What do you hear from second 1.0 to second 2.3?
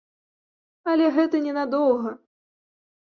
гэта не надоўга.